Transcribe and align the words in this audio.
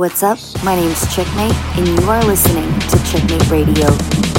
What's 0.00 0.22
up? 0.22 0.38
My 0.64 0.74
name's 0.74 1.14
Checkmate, 1.14 1.54
and 1.76 1.86
you 1.86 2.08
are 2.08 2.24
listening 2.24 2.72
to 2.88 3.04
Checkmate 3.04 3.50
Radio. 3.50 4.29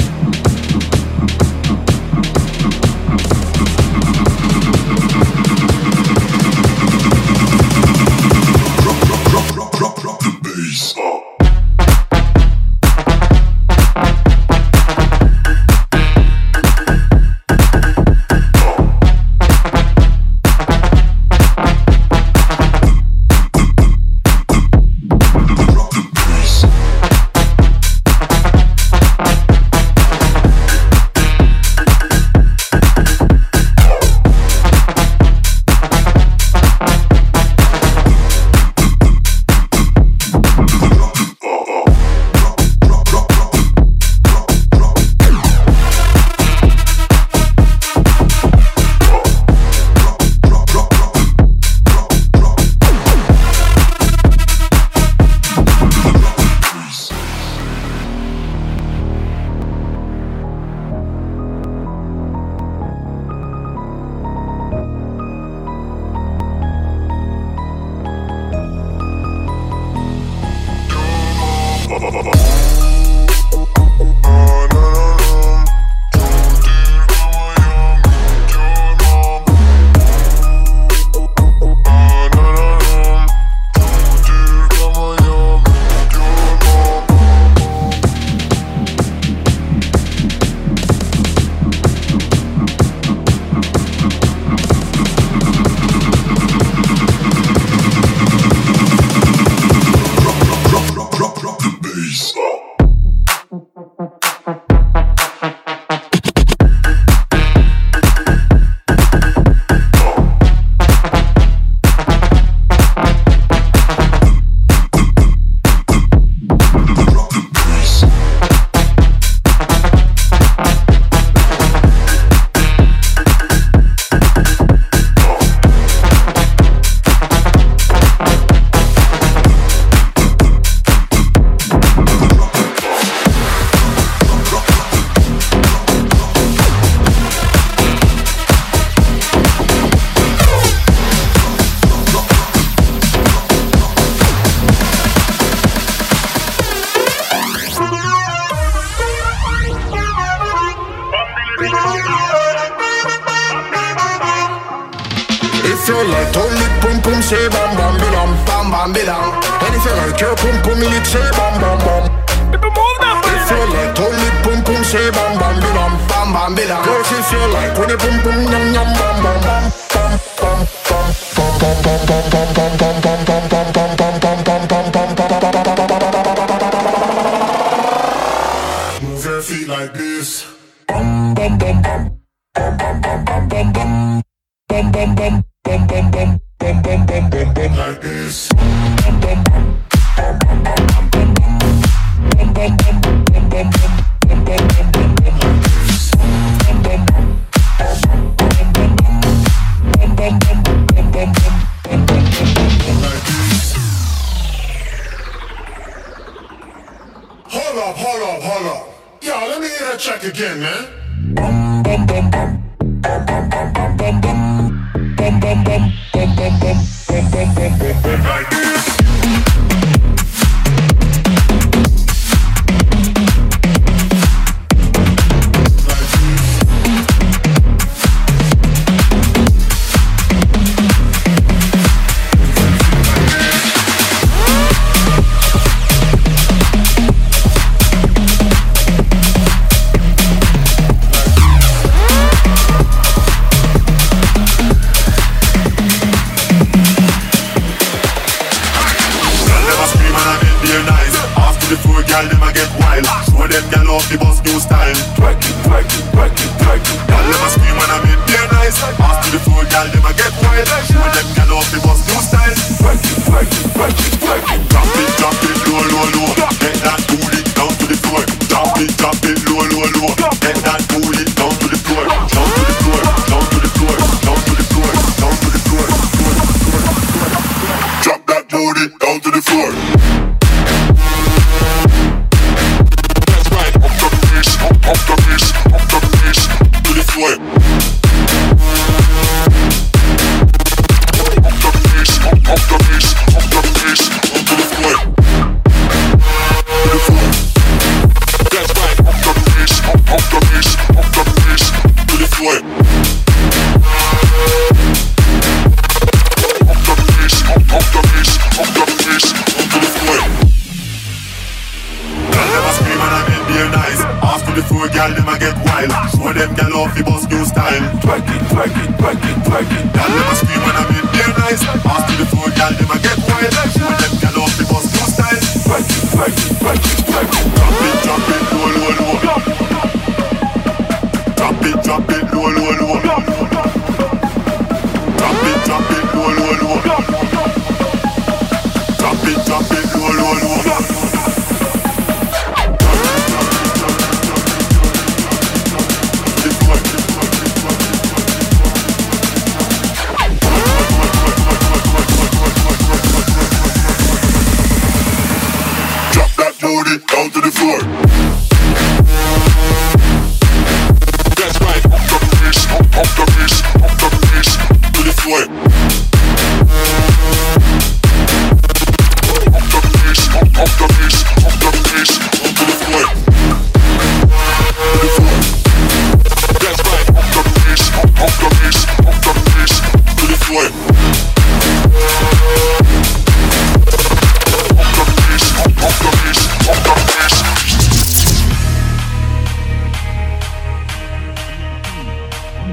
step 260.32 260.44
wide 260.44 260.58
With 260.58 261.14
them 261.14 261.34
gal 261.34 261.58
off 261.58 261.70
the 261.70 261.80
bus, 261.80 262.00
new 262.08 262.20
style. 262.20 262.56
Work 262.82 263.02
it, 263.04 263.28
work 263.28 263.52
it, 263.52 263.76
work 263.76 263.92
it, 263.92 264.22
work 264.22 264.46
it. 264.52 264.68
Drop 264.68 264.86
it, 264.86 265.16
drop 265.18 265.34
it, 265.42 265.58
low, 265.68 265.82
low, 265.92 266.36
low. 266.36 266.41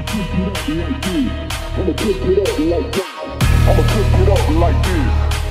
I'ma 0.00 0.08
cook 0.08 0.32
it 0.32 0.48
up 0.48 0.56
like 0.70 1.02
this. 1.02 1.28
I'ma 1.76 1.92
cook 1.92 2.24
it 2.24 2.38
up 2.40 2.58
like 2.58 2.92
this. 2.92 3.12
I'ma 3.68 3.82
cook 3.84 4.08
it 4.16 4.28
up 4.30 4.48
like 4.50 4.80
this. 4.82 5.04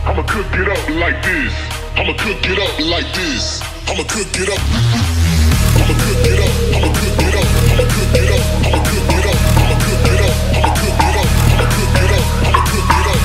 I'ma 0.06 0.24
cook 0.24 0.56
it 0.56 0.70
up 0.70 0.90
like 0.90 1.22
this. 1.24 1.54
I'ma 1.98 2.14
cook 2.14 2.46
it 2.46 2.60
up 2.60 2.80
like 2.80 3.14
this. 3.14 3.62
I'ma 3.88 4.04
cook 4.10 4.36
it 4.36 4.50
up. 4.50 4.62
I'ma 5.78 5.94
cook 6.00 6.26
it 6.26 6.40
up. 6.40 6.54
I'ma 6.74 6.90
cook 6.90 7.20
it 7.20 7.36
up. 7.36 7.48
I'ma 7.70 7.86
cook 7.90 8.16
it 8.16 8.30
up. 8.30 8.44
I'ma 8.66 8.80
cook 8.90 9.10
it 9.10 9.26
up. 9.26 9.38
I'ma 9.60 9.86
cook 9.86 10.06
it 10.06 10.20
up. 10.20 10.38
I'ma 10.50 10.74
cook 10.76 10.94
it 10.94 11.10
up. 11.10 11.28
I'ma 11.50 11.54
cook 11.60 11.94
it 11.94 12.10
up. 12.10 12.26
I'ma 12.46 12.62
cook 12.66 12.90
it 12.90 13.06
up. 13.06 13.22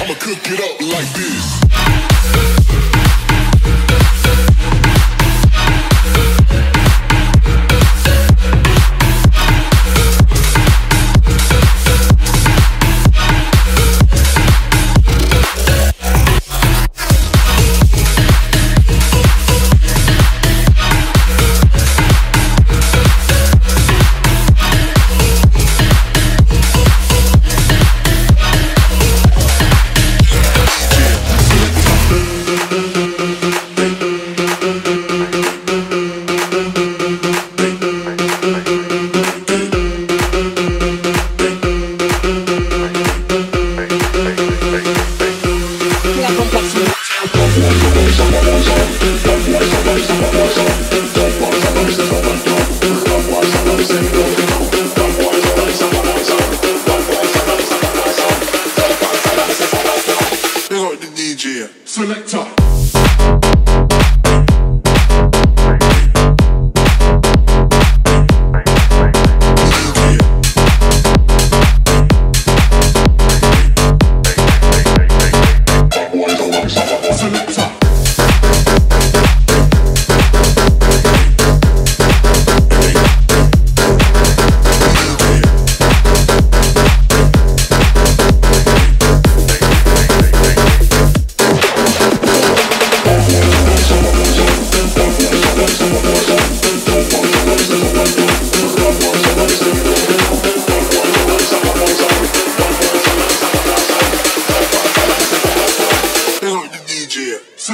I'ma 0.00 0.14
cook 0.18 0.46
it 0.50 0.60
up 0.60 0.76
like 0.80 1.10
this. 1.12 1.65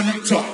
Talk. 0.02 0.52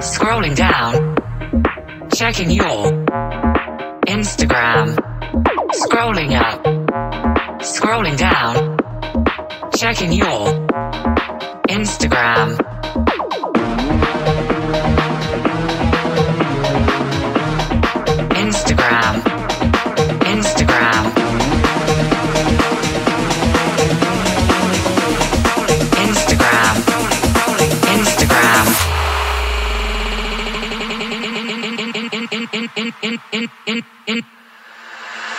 Scrolling 0.00 0.56
down. 0.56 1.16
Checking 2.14 2.50
your 2.50 2.92
Instagram. 4.06 4.96
Scrolling 5.72 6.32
up. 6.40 6.62
Scrolling 7.60 8.16
down. 8.16 8.76
Checking 9.72 10.12
your 10.12 10.46
Instagram 11.68 12.75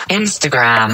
Instagram. 0.09 0.89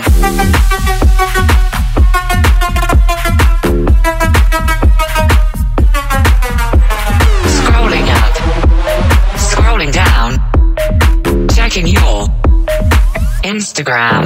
Scrolling 7.56 8.08
up, 8.10 8.34
scrolling 9.38 9.92
down, 9.92 11.50
checking 11.50 11.88
your 11.88 12.28
Instagram. 13.44 14.23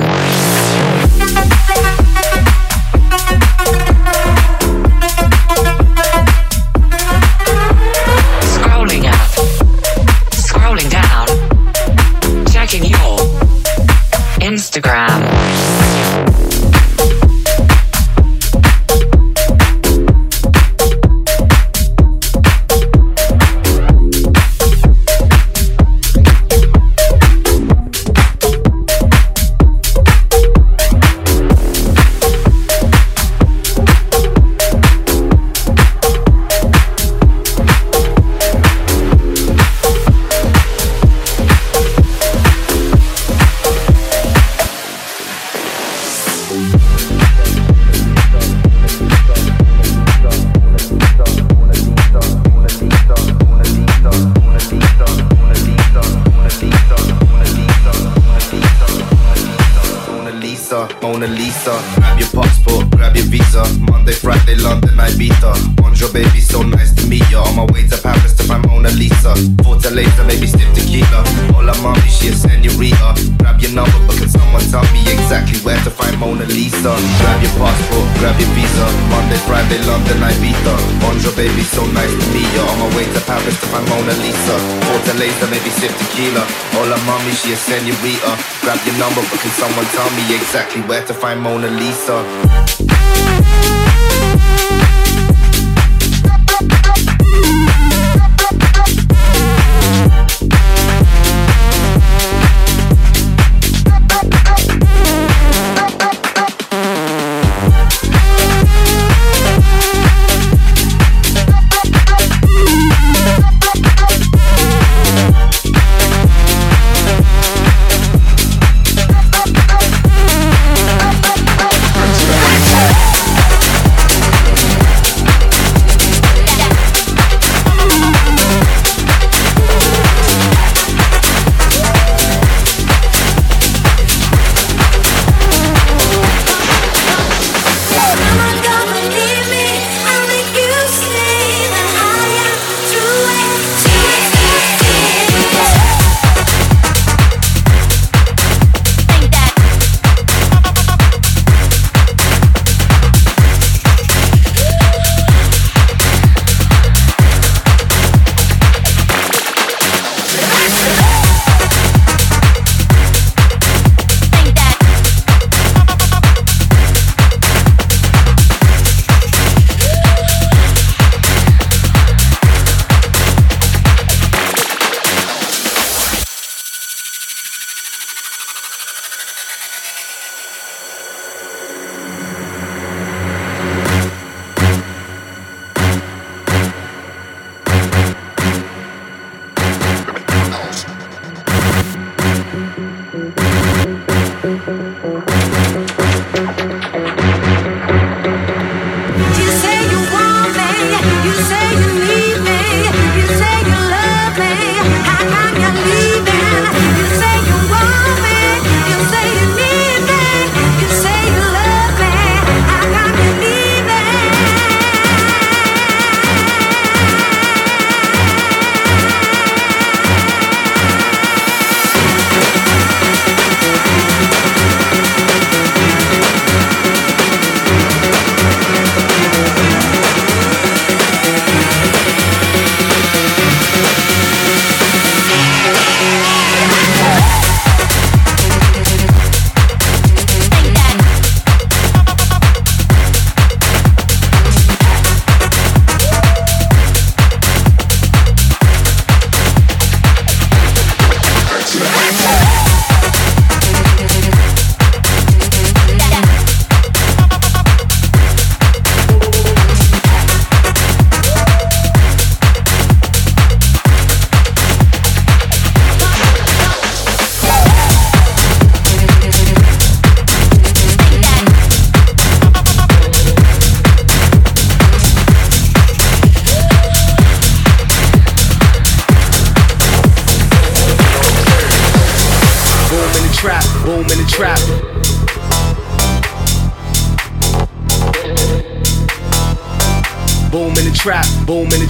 the 69.90 69.96
laser, 69.96 70.26
baby, 70.28 70.48
sip 70.48 70.68
tequila. 70.76 71.24
All 71.56 71.64
I'm 71.64 71.96
she 72.12 72.28
a 72.28 72.34
senorita. 72.36 73.16
Grab 73.40 73.60
your 73.62 73.72
number, 73.72 74.00
but 74.08 74.18
can 74.20 74.28
someone 74.28 74.64
tell 74.68 74.84
me 74.92 75.02
exactly 75.08 75.60
where 75.64 75.80
to 75.88 75.92
find 75.92 76.18
Mona 76.20 76.46
Lisa? 76.46 76.92
Grab 77.24 77.40
your 77.40 77.54
passport, 77.56 78.08
grab 78.20 78.36
your 78.40 78.52
visa. 78.56 78.86
Monday, 79.08 79.40
Friday, 79.48 79.80
London, 79.88 80.20
Ibiza. 80.20 80.76
Bonjour, 81.00 81.34
baby, 81.40 81.64
so 81.64 81.86
nice 81.96 82.12
to 82.12 82.26
meet 82.36 82.50
you. 82.52 82.64
On 82.68 82.78
my 82.84 82.90
way 82.96 83.06
to 83.16 83.22
Paris 83.24 83.56
to 83.64 83.68
find 83.72 83.88
Mona 83.88 84.16
Lisa. 84.20 84.56
Water 84.92 85.16
laser, 85.16 85.48
baby, 85.48 85.72
sip 85.80 85.94
tequila. 85.96 86.44
All 86.76 86.92
I'm 86.92 87.08
she 87.40 87.54
a 87.54 87.58
senorita. 87.58 88.32
Grab 88.64 88.80
your 88.84 88.98
number, 89.00 89.24
but 89.32 89.40
can 89.40 89.54
someone 89.56 89.88
tell 89.96 90.10
me 90.20 90.24
exactly 90.36 90.82
where 90.84 91.06
to 91.06 91.14
find 91.14 91.40
Mona 91.40 91.72
Lisa? 91.72 93.57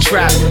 trap. 0.08 0.47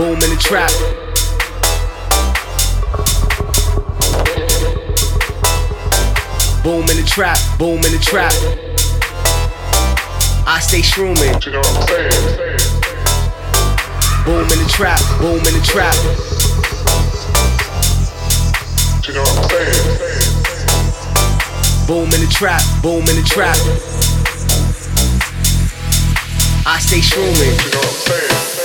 boom 0.00 0.14
in 0.14 0.30
the 0.30 0.36
trap. 0.40 0.70
Boom 6.64 6.88
in 6.88 6.96
the 6.96 7.04
trap, 7.06 7.38
boom 7.58 7.84
in 7.84 7.92
the 7.92 7.98
trap. 8.00 8.32
I 10.46 10.58
stay 10.60 10.80
shrooming. 10.80 11.44
You 11.44 11.52
know 11.52 11.58
what 11.58 11.76
I'm 11.76 11.88
saying? 11.88 12.12
Boom 14.24 14.44
in 14.44 14.58
the 14.64 14.70
trap, 14.70 15.00
boom 15.20 15.36
in 15.36 15.52
the 15.52 15.60
trap. 15.62 15.94
You 19.06 19.12
know 19.12 19.20
what 19.20 19.36
I'm 19.36 19.50
saying? 19.50 19.84
Boom 21.86 22.08
in 22.14 22.20
the 22.24 22.32
trap, 22.32 22.62
boom 22.82 23.06
in 23.06 23.16
the 23.16 23.28
trap. 23.28 23.58
I 26.64 26.78
stay 26.78 27.00
shrooming. 27.00 27.52
You 27.66 27.72
know 27.72 27.80
what 27.80 27.86
I'm 27.86 28.48
saying? 28.48 28.59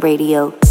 Radio. 0.00 0.65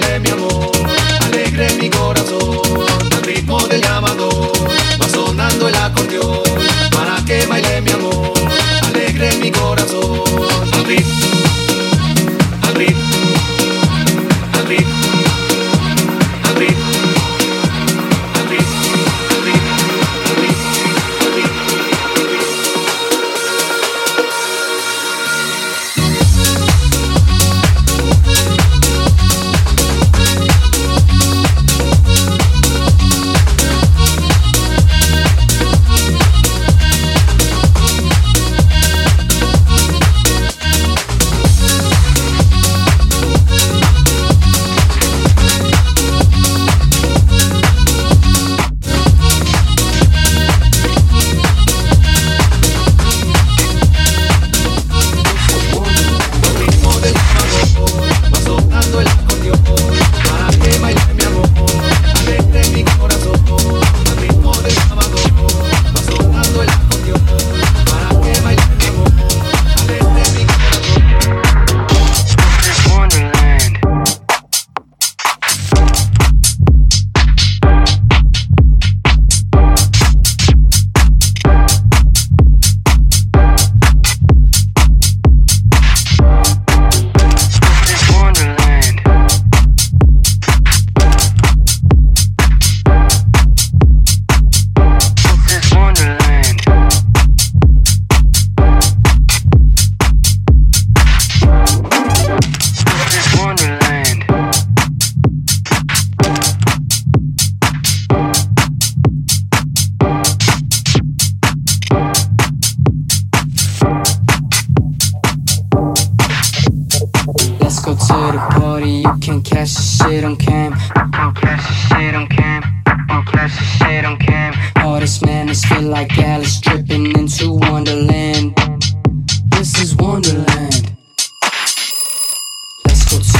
de 0.00 0.20
mi 0.20 0.30
amor, 0.30 0.70
alegre 1.20 1.68
mi 1.80 1.90
corazón. 1.90 2.49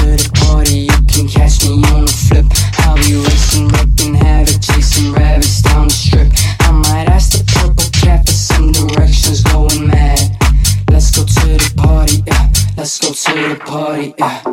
to 0.00 0.16
the 0.16 0.30
party, 0.34 0.88
you 0.88 0.98
can 1.12 1.28
catch 1.28 1.62
me 1.64 1.82
on 1.92 2.06
flip. 2.06 2.46
I'll 2.78 2.96
be 2.96 3.16
racing, 3.16 3.68
chasing 4.60 5.12
rabbits 5.12 5.62
down 5.62 5.88
the 5.88 5.92
strip. 5.92 6.32
I 6.60 6.70
might 6.72 7.08
ask 7.08 7.32
the 7.32 7.44
purple 7.44 7.84
cat 7.92 8.26
for 8.26 8.32
some 8.32 8.72
directions, 8.72 9.42
going 9.44 9.86
mad. 9.86 10.36
Let's 10.90 11.10
go 11.10 11.24
to 11.24 11.46
the 11.56 11.72
party. 11.76 12.22
Let's 12.76 12.98
go 12.98 13.12
to 13.12 13.48
the 13.48 13.60
party, 13.64 14.14
yeah. 14.18 14.49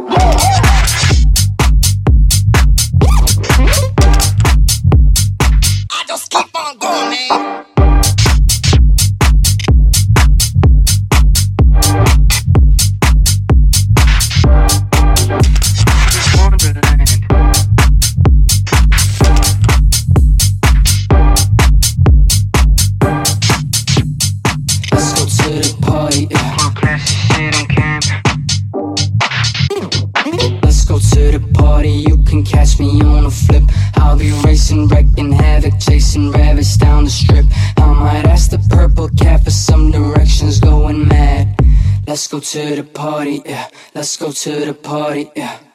to 42.58 42.76
the 42.76 42.84
party, 42.84 43.44
yeah. 43.46 43.70
Let's 43.94 44.18
go 44.18 44.32
to 44.32 44.66
the 44.66 44.74
party, 44.74 45.32
yeah. 45.36 45.67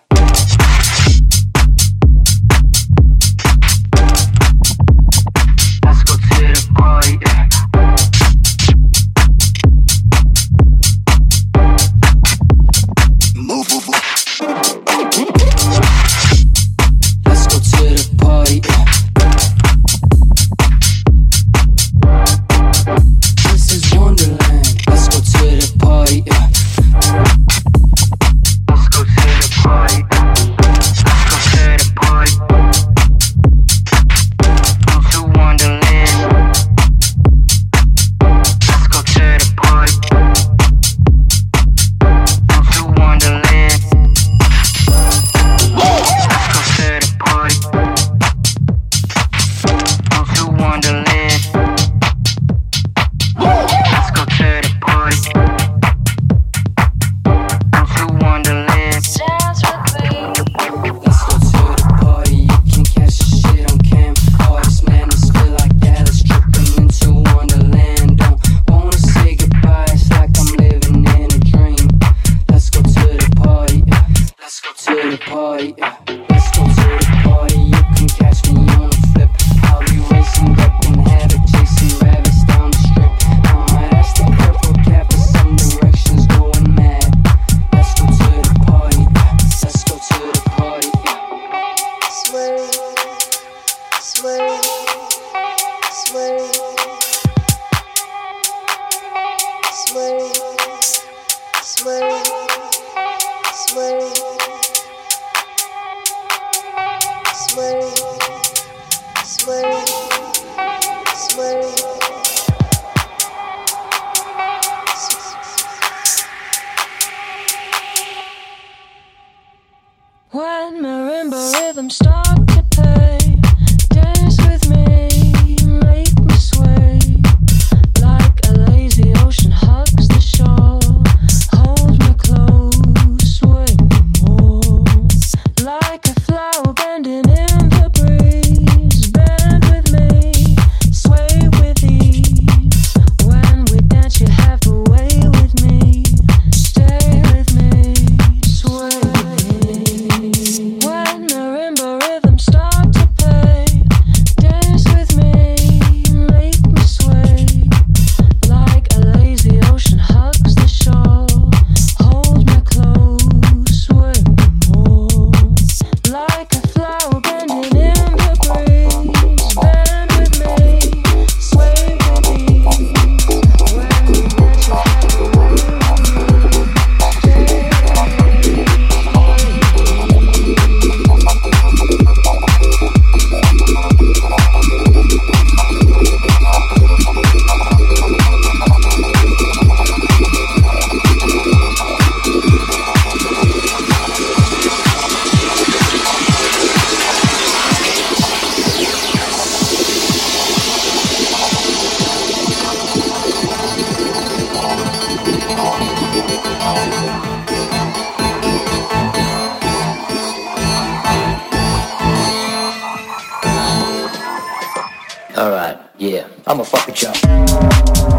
I'm 216.53 216.61
a 216.61 216.65
fucking 216.65 216.95
chump. 216.95 218.12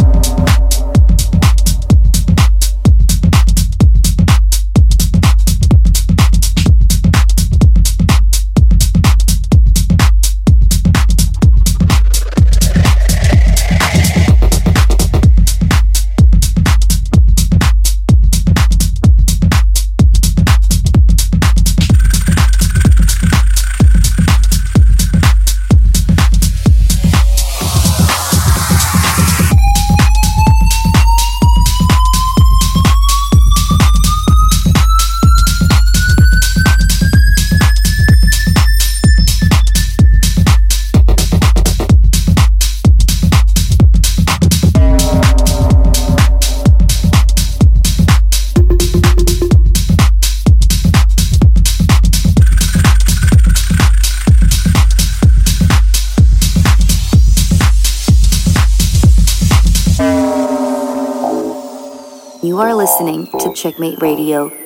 Checkmate 63.63 64.01
Radio. 64.01 64.62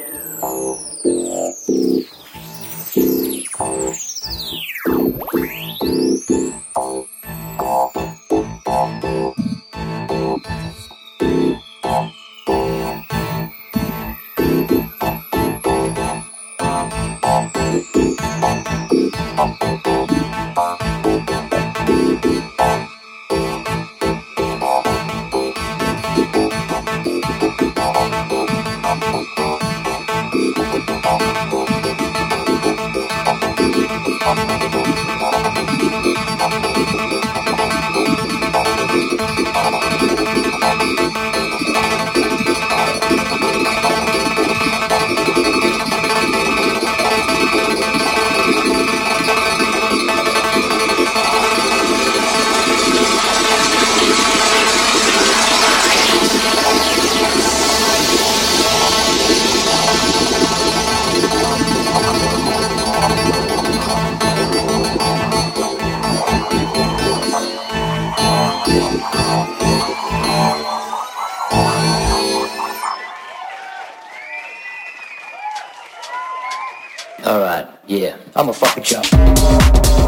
I'ma 78.38 78.52
fuck 78.52 78.76
with 78.76 78.92
y'all. 78.92 80.07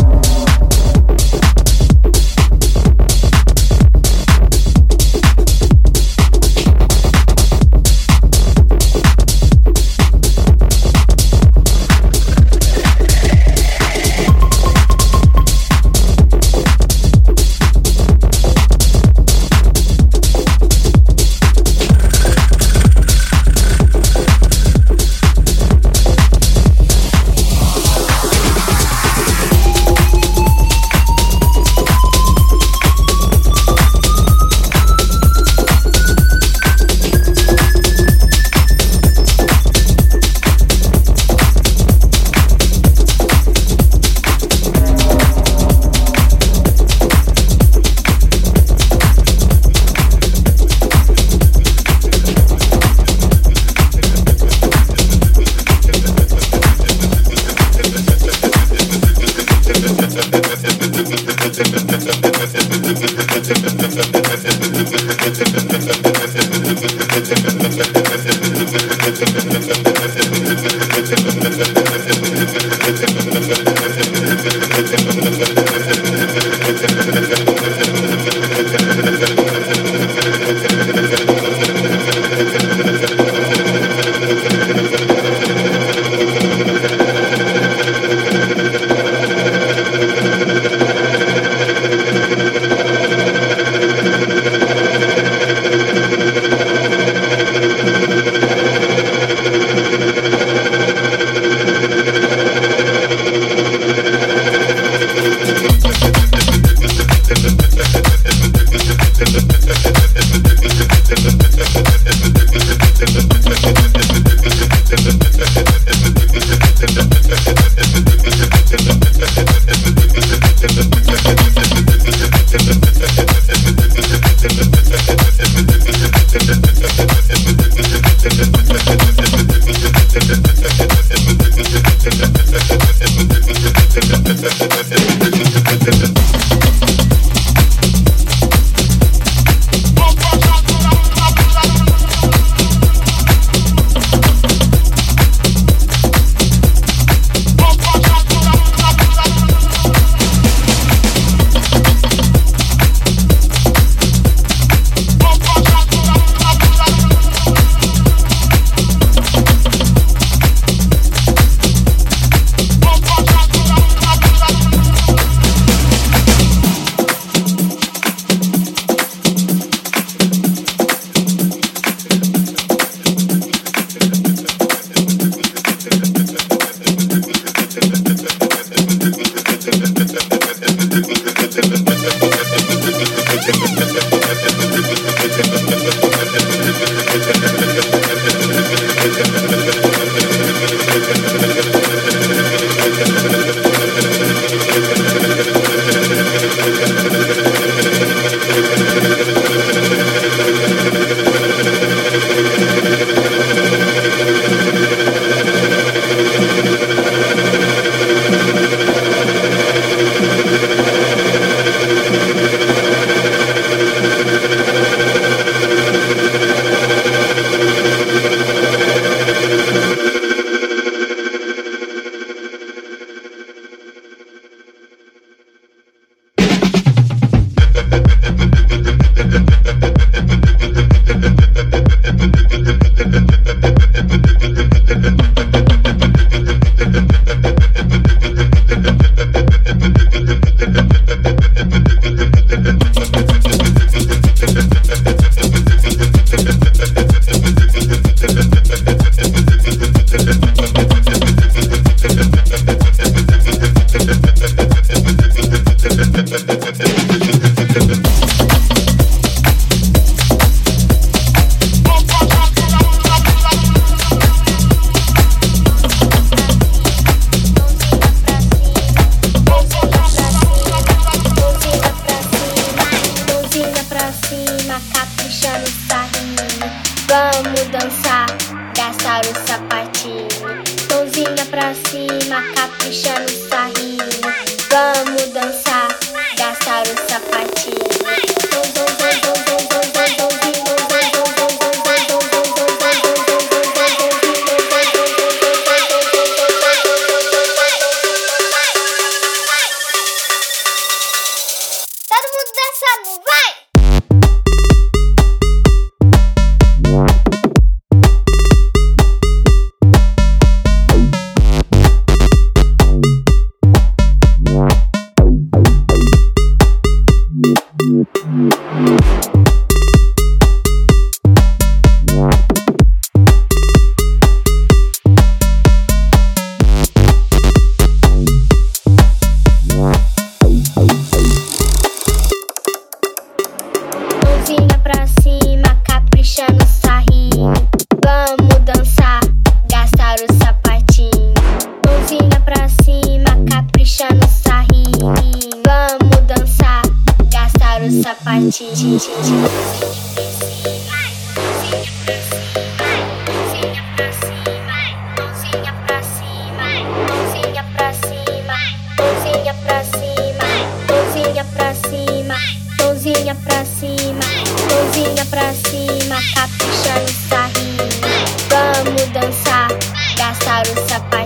Gastar 370.50 370.64
o 370.72 371.19